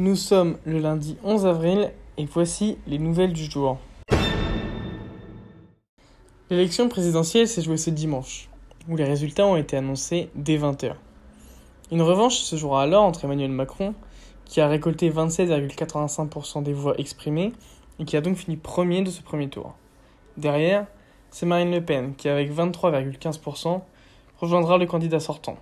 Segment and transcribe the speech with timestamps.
[0.00, 3.78] Nous sommes le lundi 11 avril et voici les nouvelles du jour.
[6.50, 8.48] L'élection présidentielle s'est jouée ce dimanche,
[8.88, 10.92] où les résultats ont été annoncés dès 20h.
[11.90, 13.92] Une revanche se jouera alors entre Emmanuel Macron,
[14.44, 17.52] qui a récolté 27,85% des voix exprimées
[17.98, 19.74] et qui a donc fini premier de ce premier tour.
[20.36, 20.86] Derrière,
[21.32, 23.80] c'est Marine Le Pen qui, avec 23,15%,
[24.36, 25.56] rejoindra le candidat sortant.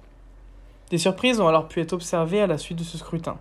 [0.90, 3.38] Des surprises ont alors pu être observées à la suite de ce scrutin.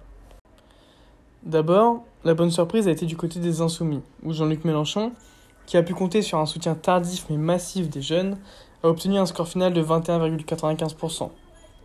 [1.46, 5.12] D'abord, la bonne surprise a été du côté des Insoumis, où Jean-Luc Mélenchon,
[5.68, 8.40] qui a pu compter sur un soutien tardif mais massif des jeunes,
[8.82, 11.30] a obtenu un score final de 21,95%,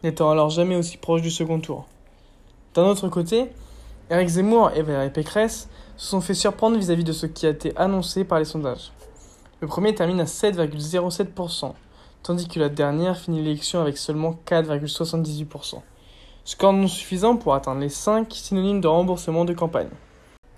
[0.02, 1.84] n'étant alors jamais aussi proche du second tour.
[2.72, 3.50] D'un autre côté,
[4.08, 5.68] Eric Zemmour et Valérie Pécresse
[5.98, 8.92] se sont fait surprendre vis-à-vis -vis de ce qui a été annoncé par les sondages.
[9.60, 11.74] Le premier termine à 7,07%,
[12.22, 15.82] tandis que la dernière finit l'élection avec seulement 4,78%
[16.44, 19.90] score non suffisant pour atteindre les 5 synonymes de remboursement de campagne.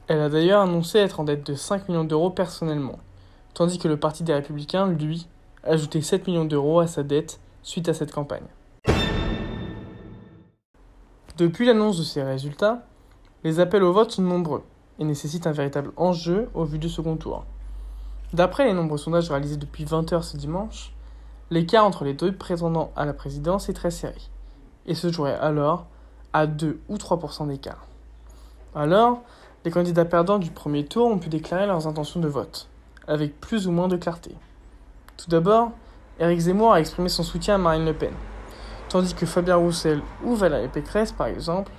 [0.09, 2.99] Elle a d'ailleurs annoncé être en dette de 5 millions d'euros personnellement,
[3.55, 5.29] tandis que le Parti des Républicains, lui,
[5.65, 8.47] a ajouté 7 millions d'euros à sa dette suite à cette campagne.
[11.37, 12.85] Depuis l'annonce de ces résultats,
[13.45, 14.63] les appels au vote sont nombreux
[14.99, 17.45] et nécessitent un véritable enjeu au vu du second tour.
[18.33, 20.93] D'après les nombreux sondages réalisés depuis 20h ce dimanche,
[21.51, 24.21] l'écart entre les deux prétendants à la présidence est très serré
[24.87, 25.87] et se jouerait alors
[26.33, 27.87] à 2 ou 3% d'écart.
[28.75, 29.23] Alors,
[29.65, 32.69] les candidats perdants du premier tour ont pu déclarer leurs intentions de vote,
[33.07, 34.35] avec plus ou moins de clarté.
[35.17, 35.73] Tout d'abord,
[36.19, 38.13] Éric Zemmour a exprimé son soutien à Marine Le Pen,
[38.89, 41.71] tandis que Fabien Roussel ou Valérie Pécresse, par exemple,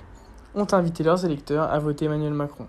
[0.54, 2.66] ont invité leurs électeurs à voter Emmanuel Macron.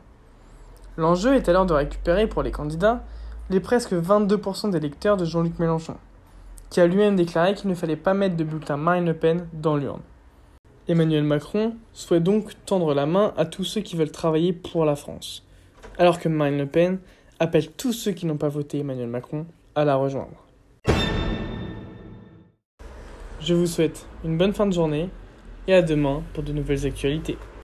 [0.98, 3.04] L'enjeu est alors de récupérer pour les candidats
[3.50, 5.98] les presque 22% d'électeurs de Jean-Luc Mélenchon,
[6.70, 9.78] qui a lui-même déclaré qu'il ne fallait pas mettre de bulletin Marine Le Pen dans
[9.78, 10.02] l'urne.
[10.88, 14.96] Emmanuel Macron souhaite donc tendre la main à tous ceux qui veulent travailler pour la
[14.96, 15.44] France,
[15.98, 17.00] alors que Marine Le Pen
[17.40, 20.46] appelle tous ceux qui n'ont pas voté Emmanuel Macron à la rejoindre.
[23.42, 25.10] Je vous souhaite une bonne fin de journée
[25.68, 27.38] et à demain pour de nouvelles actualités.